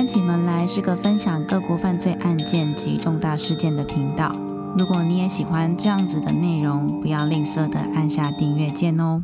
[0.00, 4.34] 关起门来是个分享各国犯罪案件及重大事件的频道。
[4.74, 9.22] 如果你也喜欢这样子的内容，不要吝啬的按下订阅键哦。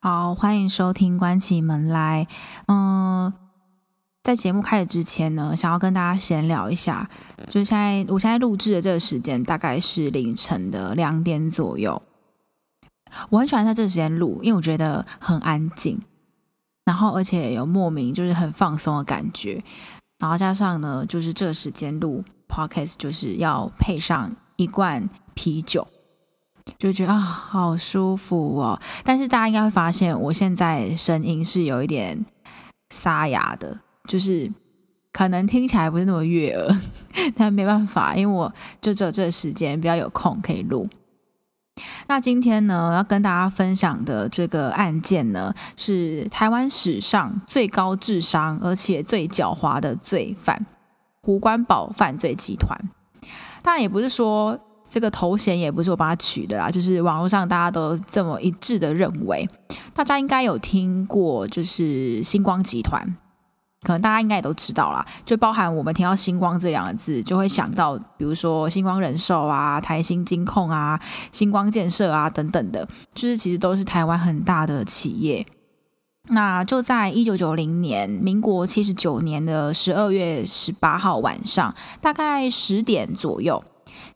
[0.00, 2.26] 好，欢迎收听关起门来。
[2.66, 3.30] 嗯，
[4.22, 7.10] 在节目开始之前呢，想要跟大家闲聊一下，
[7.48, 12.00] 就是现在我现在录制的这个时间大概是凌晨的两点左右。
[13.28, 16.00] 我很喜欢在这个时间录，因为我觉得很安静。
[16.84, 19.62] 然后，而且有莫名就是很放松的感觉，
[20.18, 25.86] 然后加上呢，就是这个时间录 podcast 就是要配上一罐啤酒，
[26.78, 28.80] 就觉得啊好舒服哦。
[29.04, 32.24] 但是大家应该会发现，我现在声音是有一点
[32.94, 34.50] 沙哑的，就是
[35.12, 36.76] 可能听起来不是那么悦耳，
[37.36, 40.88] 但没办法，因为我就只有这个时间比较有空可以录。
[42.10, 50.66] 那今天呢，要跟大家分享的这个案件呢，是台湾史上最高智商而且最狡猾的罪犯——
[51.22, 52.76] 胡关宝犯罪集团。
[53.62, 59.48] 当然，也不是说这个头衔也不是我帮他取的啦，就是网络上大家都这么一致的认为。
[59.94, 63.16] 大家应该有听过，就是星光集团。
[63.82, 71.00] 可能大家应该也都知道啦，就包含我们听到“星光”这两个字，就会想到，比如说星光人寿啊、台新金控啊、
[71.32, 75.46] 星光建设啊等等的，就是其实都是台湾很大的企业。
[76.28, 83.64] 那就在一九九零年，民国七十九年的十二月十八号晚上，大概十点左右。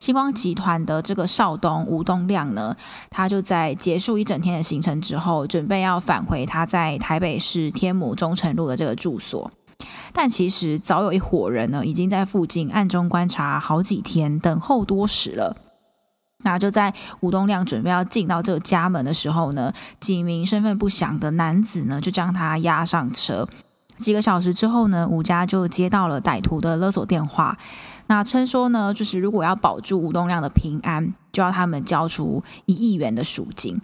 [0.01, 2.77] 星光集团的这个少东吴东亮呢，
[3.11, 9.51] 他就在结束一整天的行程之后，准备要返回他在台北市天母中城路的这个住所。
[10.13, 15.57] 但其实早有一伙人呢，已经在附近暗中观察好几天，等候多时了。
[16.45, 23.49] 那就在吴东亮准备要进到这个家门的时候呢，几名身份不详的男子呢，就将他押上车。
[23.97, 27.57] 几个小时之后呢，吴家就接到了歹徒的勒索电话。
[28.07, 33.81] 那称说呢，就是如果要保住吴东亮的平安，就要他们交出一亿元的赎金。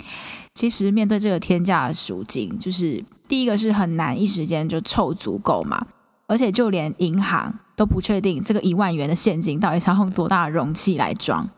[0.55, 5.87] 其实面对这个天价的赎金，就是第一个是很难一时间就凑足够嘛，
[6.27, 11.49] 而且就连银行都不确定这个一万元的现金到底是要用多大的容器来装。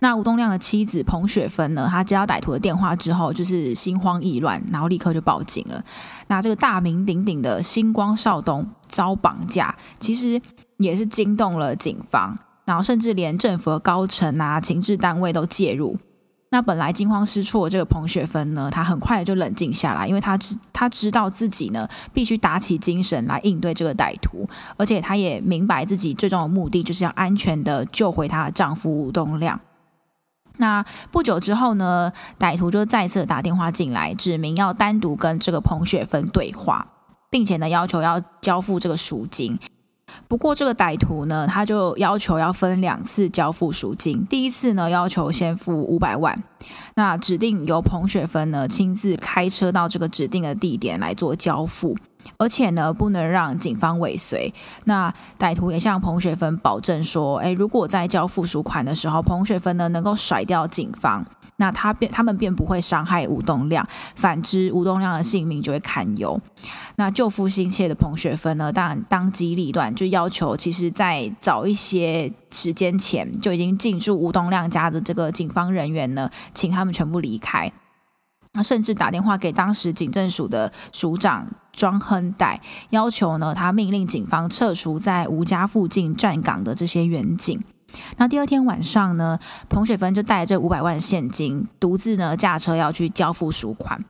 [0.00, 5.82] 那吴东亮的妻子彭雪芬呢，她接到歹徒的电话之后，就是心慌意乱，然后立刻就报警了。
[6.28, 10.38] 那这个大名鼎鼎的星光少东遭绑架，其实。
[10.78, 15.98] 也是惊动了警方，然后甚至连政府的高层啊、情治单位都介入。
[16.50, 29.60] 那本来惊慌失措的这个彭雪芬呢，她很快就冷静下来，因为她知她知道自己呢必须打起精神来应对这个歹徒，而且她也明白自己最终的目的就是要安全的救回她的丈夫吴东亮。
[30.58, 36.86] 那不久之后呢，歹徒就再次打电话进来，指明要单独跟这个彭雪芬对话，
[37.28, 39.58] 并且呢要求要交付这个赎金。
[40.28, 44.26] 不过这个歹徒呢，他就要求要分两次交付赎金。
[44.26, 46.42] 第一次呢，要求先付五百万，
[46.94, 51.96] 那指定由彭雪芬呢亲自开车到这个指定的地点来做交付，
[52.38, 54.52] 而且呢不能让警方尾随。
[54.84, 61.24] 那歹徒也向彭雪芬保证说，诶，如果在交付赎款的时候，彭雪芬呢能够甩掉警方。
[61.58, 66.38] 那他便他们便不会伤害吴东亮，反之吴东亮的性命就会堪忧。
[66.96, 77.72] 那救父心切的彭雪芬呢，当然当机立断，就要求其实在早一些时间前就已经进驻吴东亮家的这个警方人员呢，请他们全部离开。
[78.52, 87.62] 那甚至打电话给当时警政署的署长庄亨代，要求呢他命令警方撤除在吴家附近站岗的这些远警。
[88.16, 94.04] 那第二天晚上呢，彭雪芬就带着五百万现金，独自呢驾车要去交付赎款。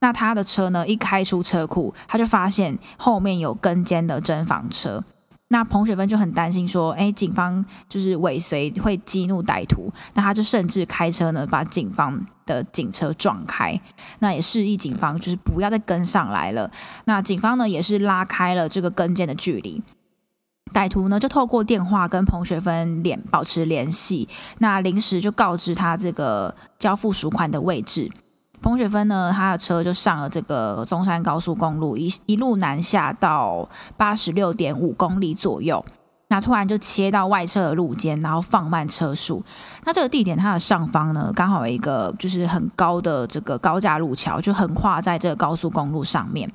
[0.00, 5.04] 那他的车呢一开出车库，他就发现后面有跟监的侦防车。
[5.48, 9.92] 那彭雪芬就很担心说，哎，警方就是尾随会激怒歹徒。
[10.14, 13.78] 那他就甚至开车呢把警方的警车撞开。
[14.18, 16.70] 那也示意警方就是不要再跟上来了。
[17.04, 19.82] 那警方呢也是拉开了这个跟监的距离。
[20.74, 24.28] 歹徒呢就透过电话跟彭雪芬联保持联系，
[24.58, 28.10] 那临时就告知他这个交付赎款的位置。
[28.60, 35.84] 彭雪芬呢，他的车就上了这个中山高速公路，一一路南下到八十六点五公里左右。
[36.28, 39.44] 那突然就切到外侧的路肩，然后放慢车速。
[39.84, 46.50] 那这个地点它的上方呢，刚好有一个就是很高的这个高架路桥，就横跨在这个高速公路上面。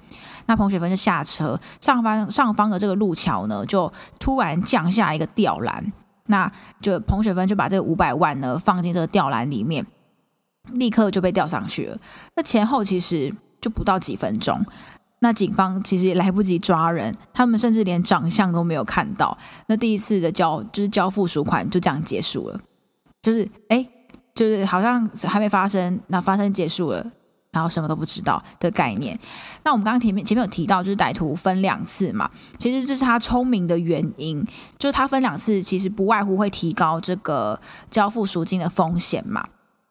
[0.48, 5.94] 那彭雪芬就下车，上方上方的这个路桥呢，就突然降下一个吊篮，
[6.26, 6.52] 那
[6.82, 9.86] 就彭雪芬就把这个五百万呢放进这个吊篮里面，
[10.72, 11.98] 立刻就被吊上去了。
[12.36, 14.66] 那前后其实就不到几分钟，
[15.22, 19.38] 那警方其实也来不及抓人，他们甚至连长相都没有看到。
[19.68, 22.60] 那第一次的交就是交付赎款就这样结束了，
[23.22, 23.86] 就是哎，
[24.34, 27.06] 就是好像还没发生，那发生结束了，
[27.52, 29.20] 然后什么都不知道的概念。
[29.64, 34.42] 那我们刚刚前面前面有提到，就是歹徒分两次嘛，其实这是他聪明的原因，
[34.78, 37.60] 就是他分两次，其实不外乎会提高这个
[37.92, 39.46] 交付赎金的风险嘛。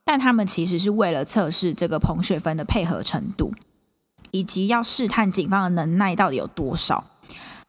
[0.05, 3.53] 但他们其实是为了测试这个彭雪芬的配合程度。
[4.31, 7.05] 以及要试探警方的能耐到底有多少。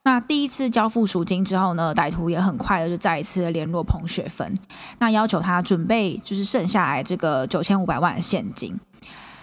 [0.02, 4.58] 那第一次交付赎金之后呢，歹徒也很快的就再一次联络彭雪芬，
[4.98, 8.80] 那要求他准备就是剩下来这个九千五百万的现金。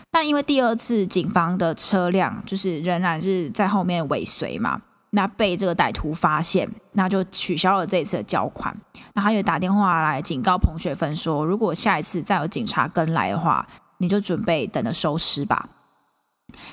[0.09, 4.81] 但因为第二次警方的车辆就是仍然是在后面尾随嘛，
[5.11, 8.75] 那被这个歹徒发现，那就取消了这一次的交款。
[9.13, 13.67] 那他也打电话来警告彭雪芬说，如果下一次再有警察跟来的话，
[13.99, 15.69] 你就准备等着收尸吧。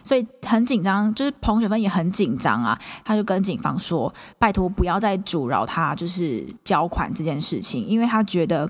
[0.03, 2.79] 所以很紧张，就是彭雪芬也很紧张啊。
[3.05, 8.69] 她就跟警方说：“拜托，不要再阻挠她，就是交款这件事情，因为她觉得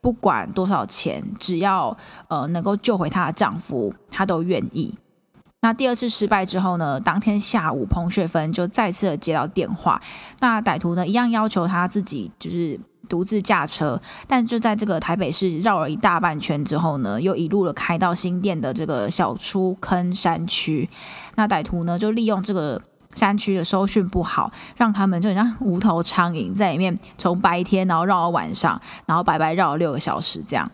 [0.00, 1.96] 不管多少钱，只要
[2.28, 4.98] 呃能够救回她的丈夫，她都愿意。”
[5.62, 6.98] 那第二次失败之后呢？
[7.00, 10.00] 当天下午，彭雪芬就再次的接到电话，
[10.40, 12.78] 那歹徒呢一样要求他自己就是。
[13.08, 20.88] 独自驾车，但就在这个台北市绕了一大半圈之后呢，又一路的开到新店的这个小出坑山区。
[21.34, 22.80] 那歹徒呢，就利用这个
[23.12, 30.70] 山区的收讯不好，让他们就像无头苍蝇在里面，从白天然后绕到晚上，然后白白绕了六个小时这样。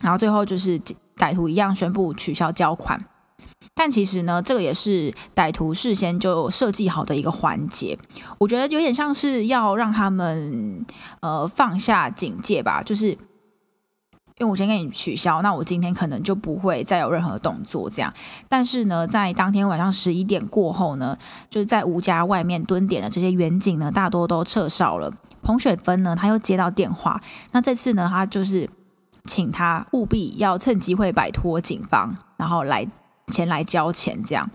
[0.00, 0.80] 然后最后就是
[1.18, 2.98] 歹徒一样宣布取消交款。
[3.74, 7.98] 但其实呢，这个也是歹徒事先就设计好的一个环节。
[8.38, 10.84] 我觉得有点像是要让他们
[11.20, 13.06] 呃放下警戒吧，就是
[14.36, 18.12] 因为我先给你取消，那我今天可能就不会再有任何动作这样。
[18.50, 21.16] 但是呢，在当天晚上十一点过后呢，
[21.48, 25.10] 就是在吴家外面蹲点的这些远警呢，大多都撤哨了。
[25.42, 27.18] 彭雪芬呢，他又接到电话，
[27.52, 28.68] 那这次呢，他就是
[29.24, 32.86] 请他务必要趁机会摆脱警方，然后来。
[33.30, 34.50] 前来交钱，这样。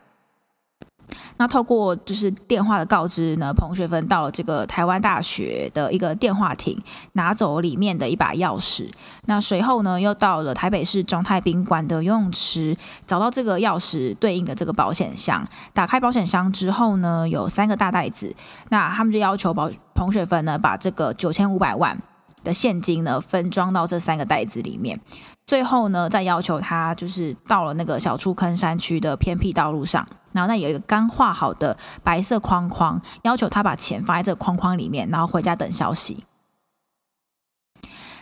[1.37, 6.81] 那透过就是电话的告知呢，彭雪芬到了这个台湾大学的一个电话亭，
[7.13, 8.89] 拿走里面的一把钥匙。
[9.25, 12.75] 那随后呢，又到了台北市中泰宾馆的游泳池，
[13.05, 15.47] 找到这个钥匙对应的这个保险箱。
[15.73, 18.35] 打开保险箱之后呢，有三个大袋子。
[18.69, 22.01] 那他们就要求保彭雪芬呢，把这个九千五百万。
[22.45, 24.97] 的现金呢，分装到这三个袋子里面，
[25.45, 36.23] 最后呢，再要求他就是到了那个小出坑山区的偏僻道路上，然后那有一个刚画好的白色框框，要求他把钱放在这框框里面，然后回家等消息。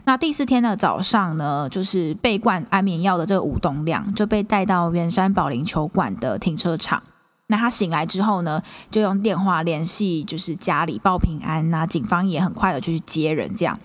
[0.05, 7.03] 那第四天的早上呢，就是被灌安眠药的这个吴东亮就被带到圆山保龄球馆的停车场。
[7.47, 11.69] 那他醒来之后呢，就用电话联系，就是家里报平安。
[11.69, 13.77] 那警方也很快的就去接人，这样。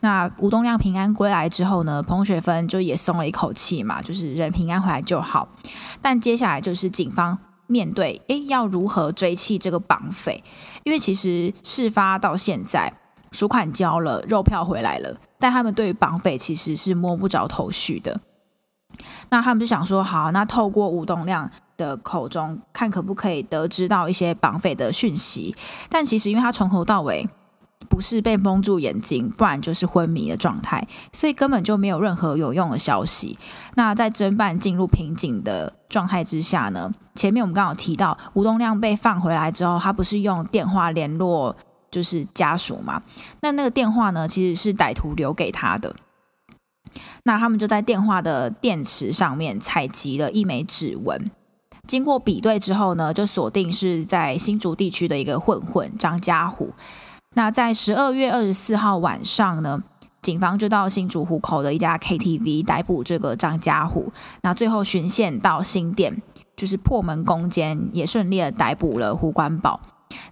[0.00, 5.48] 那吴东亮平安归来之后呢，彭雪芬就也松了一口气嘛，就是人平安回来就好。
[6.00, 10.44] 但接下来就是警方面对，诶，要如何追弃这个绑匪？
[10.84, 12.92] 因为其实事发到现在，
[13.32, 18.20] 赎款交了，肉票回来了，但他们对于绑匪其实是摸不着头绪的。
[19.30, 21.50] 那他们就想说，好，那透过吴东亮。
[21.76, 25.54] 的口中看可不可以得知到一些绑匪的讯息，
[25.88, 27.28] 但其实因为他从头到尾
[27.88, 33.38] 不是被蒙住眼睛，不然就是昏迷的状态，所以根本就没有任何有用的消息。
[33.74, 36.92] 那在侦办进入瓶颈的状态之下呢？
[37.14, 41.54] 前面我们刚好提到吴东亮被放回来之后，他不是用电话联络
[41.90, 43.02] 就是家属嘛？
[43.40, 45.94] 那那个电话呢，其实是歹徒留给他的。
[47.24, 51.30] 那他们就在电话的电池上面采集了一枚指纹。
[51.86, 56.72] 经过比对之后呢，就锁定是在新竹地区的一个混混张家虎。
[57.34, 59.82] 那在十二月二十四号晚上呢，
[60.22, 64.12] 警方就到新竹湖口的一家 KTV 逮捕这个张家虎。
[64.42, 66.22] 那最后巡线到新店，
[66.56, 69.80] 就是破门攻坚，也顺利的逮捕了胡关宝。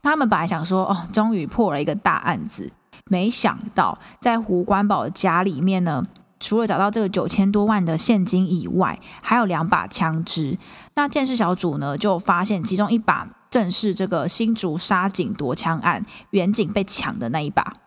[0.03, 2.73] 他们本来想说，哦，终于破了一个大案子，
[3.11, 6.07] 没想到在胡关宝的家里面呢。
[6.45, 10.59] 除了找到这个九千多万的现金以外，还有两把枪支。
[10.95, 17.79] 那建设小组呢，就发现其中一把正是这个新竹杀警夺枪案远景被抢的那一把。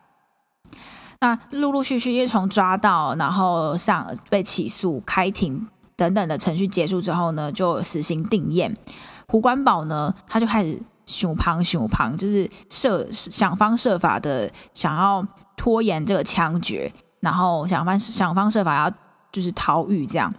[1.20, 8.76] 那陆陆续续，因为从抓到，然后上被起诉、开庭等等的程序结束之后呢，就死刑定验。
[9.28, 15.24] 胡关宝呢，他就开始熊旁熊旁，就是设想方设法的想要
[15.56, 16.92] 拖延这个枪决。
[17.20, 18.96] 然后想方想方设法要
[19.32, 20.34] 就是逃狱这样，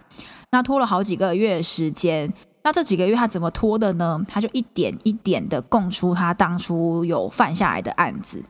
[0.51, 2.33] 那拖了好几个月时间。
[2.61, 4.19] 那这几个月他怎么拖的呢？
[4.27, 8.43] 他就一点一点的供出他当初有犯下来的案子。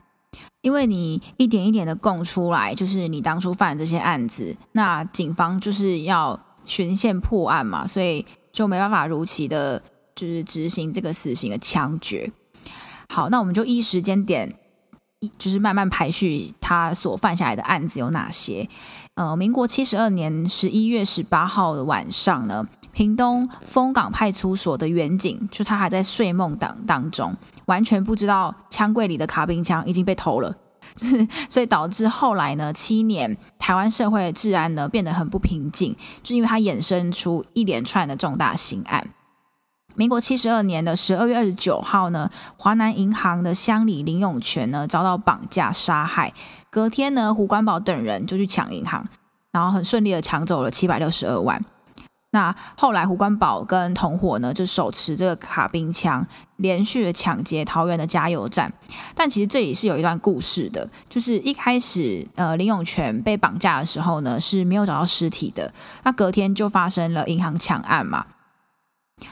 [0.62, 9.82] 因为你一点一点的供出来，就是你当初犯这些案子，那警方就是要循线破案嘛，所以就没办法如期的，
[10.16, 12.30] 就是执行这个死刑的枪决。
[13.08, 14.54] 好，那我们就依时间点，
[15.20, 18.68] 一就是慢慢排序他所犯下来的案子有哪些。
[19.16, 27.36] 呃，民国七十二年十一月十八号的晚上呢，屏东丰港派出所的员警，就他还在睡梦当当中。
[27.66, 30.56] 完全不知道枪柜里的卡宾枪已经被偷了，
[30.96, 39.06] 就是所以导致后来呢，七年台湾社会治安呢变得很不平静，就因为它衍生出一连串的重大刑案。
[40.00, 46.34] 民国七十二年的十二月二十九号呢，华南银行的乡里林永全呢遭到绑架杀害，
[46.70, 49.06] 隔天呢，胡关宝等人就去抢银行，
[49.52, 51.66] 然后很顺利的抢走了七百六十二万。
[52.32, 56.26] 那后来胡关宝跟同伙呢，就手持这个卡宾枪，
[56.56, 58.72] 连续的抢劫桃园的加油站。
[59.14, 68.26] 但其实这里是有一段故事的，就是一开始呃林永全被绑架的时候呢是没有找到尸体的，那隔天就发生了银行抢案嘛。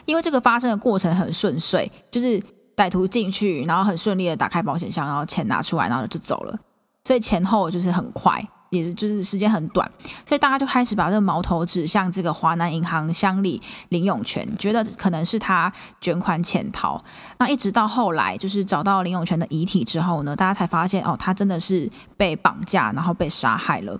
[0.07, 2.41] 因为这个发生的过程很顺遂，就是
[2.75, 6.59] 歹徒进去，然后很顺利的打开保险箱，然后钱拿出来，然后就走了，
[7.03, 8.43] 所以前后就是很快。
[8.69, 9.89] 也是，就是时间很短，
[10.25, 15.71] 所以大家就开始把这个矛头指向这个华南银行乡里林永全，觉得可能是他
[16.01, 17.01] 卷款潜逃。
[17.39, 23.97] 那一直到后来，就是找到林永全的遗体之后呢，大家才发现哦，他真的是被绑架，然后被杀害了。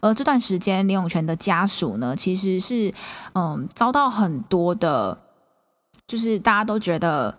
[0.00, 2.92] 而这段时间，林永全的家属呢，其实是
[3.36, 5.16] 嗯遭到很多的，
[6.08, 7.38] 就是大家都觉得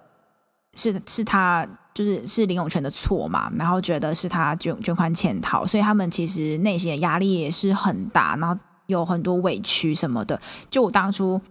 [0.75, 1.67] 是是他。
[1.91, 10.39] 就是是林永泉的错嘛，然后觉得是他捐捐款潜逃，所以他们其实内心的压力也是很大，然后有很多委屈什么的。
[10.69, 11.41] 就我当初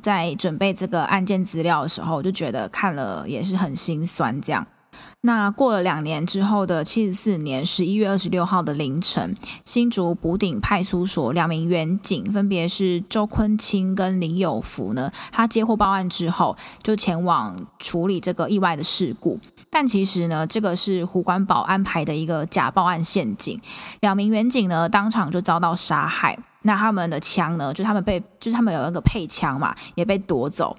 [0.00, 4.64] 在准备这个案件资料的时候，就觉得看了也是很心酸，这样。
[5.26, 19.40] 那过了两年之后的七十四年十一月二十六号的凌晨，新竹补顶派出所两名员警，分别是周坤清跟林有福呢，他接获报案之后，就前往处理这个意外的事故。
[19.70, 23.58] 但其实呢，这个是胡关宝安排的一个假报案陷阱，
[24.00, 26.38] 两名员警呢当场就遭到杀害。
[26.66, 30.76] 那他们的枪呢，就他们被，就是他们有那个配枪嘛，也被夺走。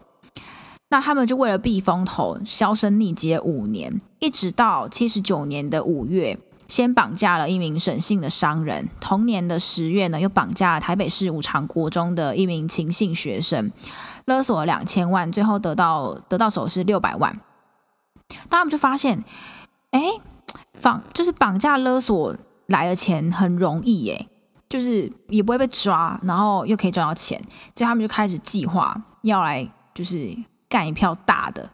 [0.95, 13.69] 那他们就为了避风头，销声匿迹五年，一直到七十九年的五月，先绑架了一名沈姓的商人，同年的十月呢，又绑架了台北市五常国中的一名秦姓学生，
[14.23, 17.41] 勒索了两千万，最后得到得到手是六百万。
[18.49, 19.21] 他们就发现，
[19.91, 20.01] 哎，
[20.81, 22.33] 绑就是绑架勒索
[22.67, 24.29] 来的钱很容易耶，
[24.69, 27.37] 就是也不会被抓，然后又可以赚到钱，
[27.75, 30.33] 所以他们就开始计划要来就是
[30.75, 31.69] 干一票大的，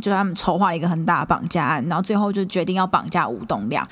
[0.00, 3.84] 就他们筹划了一个很大的绑架案，然后最后就决定要绑架吴东亮。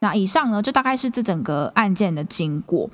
[0.00, 2.90] 那以上呢，就大概是这整个案件的经过。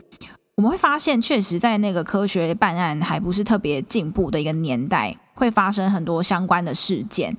[0.56, 7.34] 我们会发现，确实在那个科学办案还不是特别进步的一个年代，会发生很多相关的事件。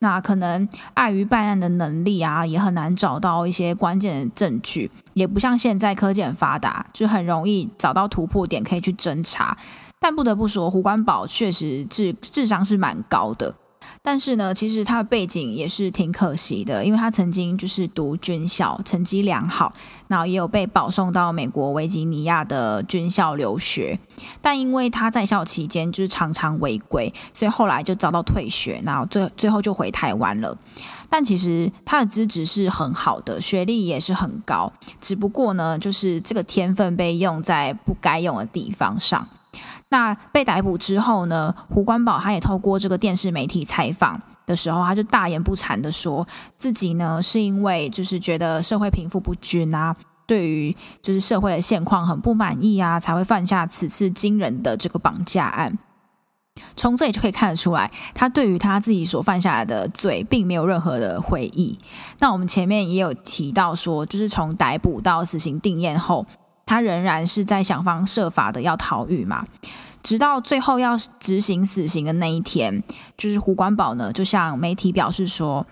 [0.00, 9.56] 那可能碍于办案的能力啊，也很难找到一些关键的证据，也不像现在科技很发达，就很容易找到突破点可以去侦查。
[10.00, 13.54] 但不得不说，胡关宝确实智智商是蛮高的。
[14.02, 19.74] 但是呢，其实他的背景也是挺可惜的，因为他曾经就是读军校，成绩良好，
[20.08, 23.98] 然后也有被保送到美国维吉尼亚的军校留学。
[24.40, 30.56] 但因为他在校期间就是常常违规，所以后来就遭到退学，然后最最后就回台湾了。
[31.10, 39.28] 但其实他的资质是很好的，学历也是很高，只不过呢，就是这个天分被用在不该用的地方上。
[39.92, 41.52] 那被逮捕之后呢？
[41.68, 46.26] 胡关宝他也透过这个电视媒体采访的时候，他就大言不惭的说
[46.58, 55.76] 自己呢是因为就是觉得社会贫富不均啊，对于就是社会的现况很不满意啊，才会犯下此次惊人的这个绑架案。
[56.76, 61.76] 从这里就可以看得出来，他对于他自己所犯下来的罪，并没有任何的悔意。
[62.20, 66.24] 那我们前面也有提到说，就是从逮捕到死刑定验后。
[66.70, 69.44] 他仍然是在想方设法的要逃狱嘛，
[70.04, 72.84] 直到最后要执行死刑的那一天，
[73.16, 75.66] 就是胡关宝呢，就向媒体表示说，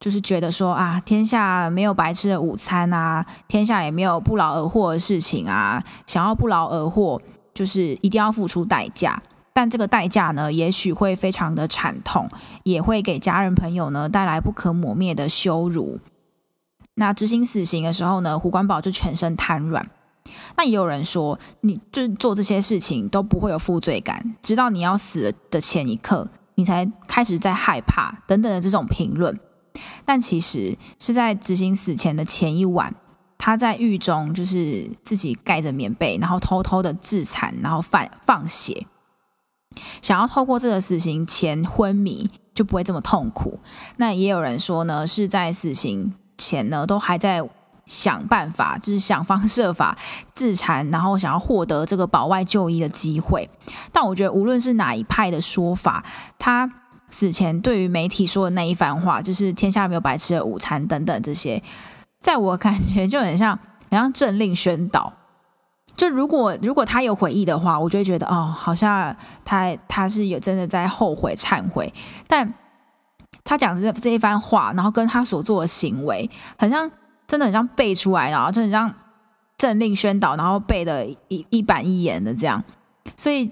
[0.00, 7.20] 就是觉得说啊，天下没有白吃的午餐啊，天下也没有不劳而获的事情啊，想要不劳而获，
[7.52, 9.22] 就是一定要付出代价，
[9.52, 12.26] 但这个代价呢，也许会非常的惨痛，
[12.62, 16.00] 也会给家人朋友呢带来不可磨灭的羞辱。
[16.94, 19.90] 那执行死刑的时候呢，胡关宝就全身瘫软。
[20.56, 29.38] 那也有人说，你就做这些事情都不会有负罪感，直到你要死的前一刻，你才开始在害怕等等的这种评论。
[30.04, 32.94] 但其实是在执行死前的前一晚，
[33.36, 38.86] 他在狱中就是自己盖着棉被，然后偷偷的自残，然后放放血，
[40.02, 43.60] 想要透过这个死刑前昏迷，就不会这么痛苦。
[43.98, 47.48] 那也有人说呢，是在死刑前呢，都还在
[47.88, 49.98] 想办法，就是想方设法
[50.34, 53.50] 自残，然后想要获得这个保外就医的机会。
[53.90, 56.04] 但我觉得，无论是哪一派的说法，
[56.38, 56.70] 他。
[57.10, 61.62] 死前对于媒体说的那一番话，就是“天下没有白吃的午餐”等等这些，
[62.20, 63.58] 在我感觉就很像，
[63.90, 65.10] 很像政令宣导。
[65.96, 71.90] 就如果如果他有悔意的话，我就会觉得哦，好像他他是有真的在后悔忏悔。
[72.26, 72.52] 但
[73.42, 76.28] 他讲这这一番话，然后跟他所做的行为，
[76.58, 76.90] 很像
[77.28, 78.92] 真的很像背出来的，就很像
[79.56, 82.64] 政令宣导，然后背的一一板一眼的这样。
[83.16, 83.48] 所以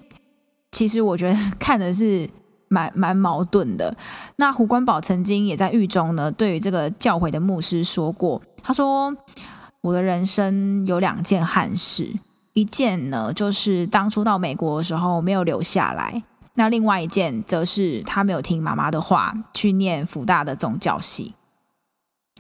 [0.73, 2.29] 其实我觉得看的是。
[2.69, 3.97] 蛮蛮矛盾的。
[4.35, 9.17] 那胡关宝曾经也在狱中呢，对于这个教诲的牧师说过，他说
[9.83, 12.13] ：“我的人生有两件憾事，
[12.55, 21.37] 一件呢就是当初到美国的时候没有留下来，那另外一件则是他没有听妈妈的话去念福大的宗教系。”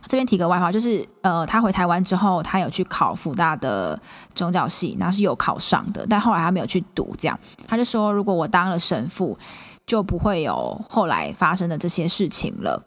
[0.06, 4.00] 这边提个外话，就是呃，他回台湾之后，他有去考福大的
[4.34, 7.14] 宗教系，那是有考上的，但后来他没有去读。
[7.18, 9.38] 这样，他就说：“如果我当了神父。”
[9.86, 12.84] 就不会有后来发生的这些事情了。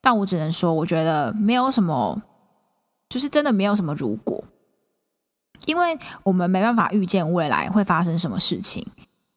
[0.00, 2.22] 但我只能说，我觉得没有什么，
[3.08, 4.44] 就是真的没有什么如果，
[5.66, 8.86] 因为我们没办法预见未来会发生什么事情。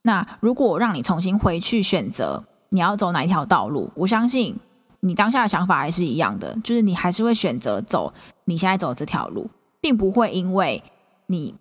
[0.04, 4.56] 那如果让你重新回去选择你要走哪一条道路，我相信
[5.04, 8.14] 你当下的想法还是一样的，就是你还是会选择走
[8.46, 10.82] 你现在走这条路，并不会因为
[11.28, 11.54] 你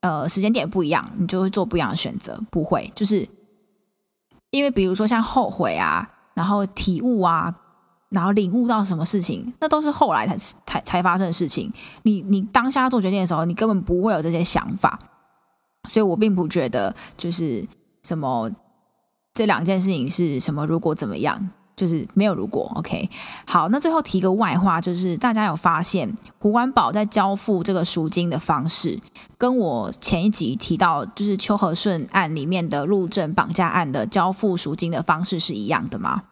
[0.00, 3.28] 呃时间点不一样，你就会做不一样的选择，不会，就是。
[4.50, 6.04] 因为比如说像后悔啊，
[6.34, 7.54] 然后体悟啊，
[8.08, 11.72] 然后领悟到什么事情，那都是后来才才才发生的事情。
[12.02, 14.98] 你你当下做决定的时候，你根本不会有这些想法，
[15.88, 17.64] 所以我并不觉得就是
[18.02, 18.50] 什么
[19.32, 21.50] 这两件事情是什么，如果怎么样。
[21.80, 23.08] 就是没有如果，OK，
[23.46, 29.00] 好，那最后提个外话，就是大家有发现胡关宝在交付这个赎金的方式，
[29.38, 36.24] 跟我前一集提到就是邱和顺案里面的陆政绑架案的交付赎金的方式是一样的吗？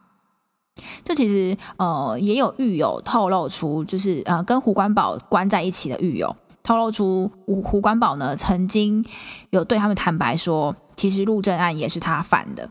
[1.02, 9.02] 这其实呃也有狱友透露出，就是呃跟胡关宝关在一起的狱友透露出胡胡关宝呢曾经
[9.48, 12.68] 有对他们坦白说，其实陆政案也是他犯的，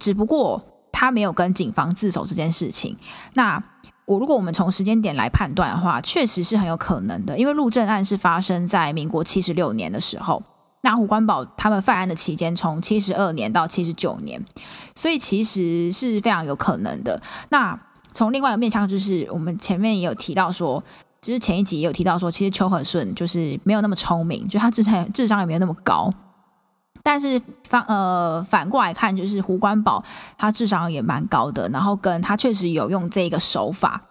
[0.00, 0.60] 只不过。
[0.98, 2.96] 他没有跟警方自首这件事情，
[3.34, 3.62] 那
[4.06, 10.42] 我如果我们从时间点来判断的话，确实是很有可能的，因为陆政案是发生在民国七十六年的时候，
[10.80, 14.42] 那胡关宝他们犯案的期间从七十二年到七十九年，
[14.94, 17.20] 所以其实是非常有可能的。
[17.50, 17.78] 那
[18.14, 20.82] 从另外一个面向，就是我们前面也有提到说，
[21.20, 26.10] 就是前一集也有提到说，其实邱和顺就是没有那么聪明，就他智商智商也没有那么高。
[27.06, 30.02] 但是反呃反过来看，就是胡关宝
[30.36, 34.02] 他智商也蛮高的，然后跟他确实有用这个手法，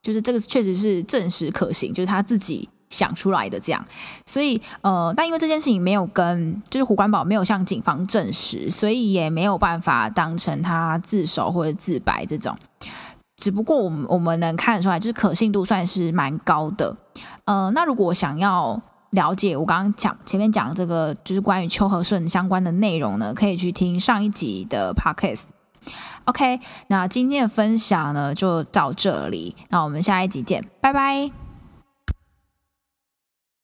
[0.00, 3.84] 就是这个确实是证实可行，就是他自己想出来的这样。
[4.24, 12.56] 所以呃，但因为这件事情没有跟就是胡关宝没有向警方证实，所以也没有办法当成他自首或者自白这种。
[13.36, 16.96] 只不过我们我们能看得出来，就是可信度算是蛮高的。
[17.46, 18.80] 呃，那如果想要。
[19.12, 25.44] 了解我刚刚讲前面讲这个就是关于秋和顺相关的内容呢，可以去听上一集的 podcast。
[26.24, 31.41] OK，那今天的分享呢就到这里，那我们下一集见，拜拜。